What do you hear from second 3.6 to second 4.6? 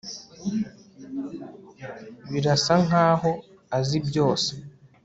azi byose